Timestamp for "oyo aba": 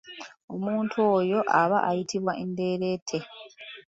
1.17-1.77